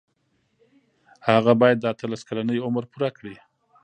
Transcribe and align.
هغه 1.29 1.53
باید 1.61 1.77
د 1.79 1.85
اتلس 1.93 2.21
کلنۍ 2.29 2.57
عمر 2.65 2.83
پوره 2.91 3.09
کړي. 3.17 3.35